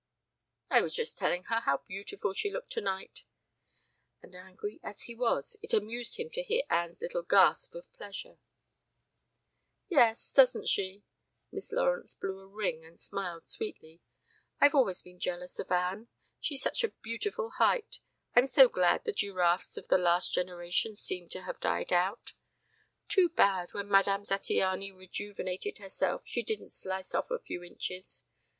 [0.67, 3.23] "I was just telling her how beautiful she looked tonight."
[4.23, 8.39] And angry as he was, it amused him to hear Anne's little gasp of pleasure.
[9.89, 11.03] "Yes, doesn't she?"
[11.51, 14.01] Miss Lawrence blew a ring and smiled sweetly.
[14.59, 16.07] "I've always been jealous of Anne.
[16.39, 17.99] She's such a beautiful height.
[18.35, 22.33] I'm so glad the giraffes of the last generation seem to have died out.
[23.07, 28.23] Too bad, when Madame Zattiany rejuvenated herself, she didn't slice off a few inches.